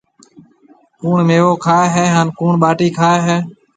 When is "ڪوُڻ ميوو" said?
0.99-1.51